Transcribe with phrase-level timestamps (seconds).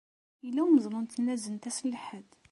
[0.43, 2.29] Yella umeẓlu n tnazent ass n lḥedd?